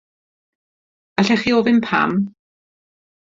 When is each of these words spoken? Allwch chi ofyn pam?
Allwch 1.19 1.41
chi 1.43 1.51
ofyn 1.57 1.79
pam? 1.89 2.11